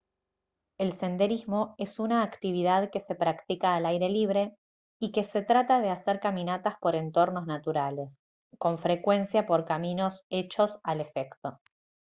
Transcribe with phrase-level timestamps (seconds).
[0.79, 4.57] el senderismo es una actividad que se practica al aire libre
[4.99, 8.17] y que se trata de hacer caminatas por entornos naturales
[8.57, 11.59] con frecuencia por caminos hechos al efecto